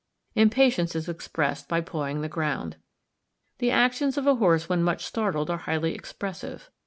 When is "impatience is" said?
0.33-1.07